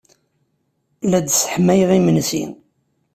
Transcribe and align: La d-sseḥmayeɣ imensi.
La 1.09 1.19
d-sseḥmayeɣ 1.25 1.89
imensi. 1.97 2.43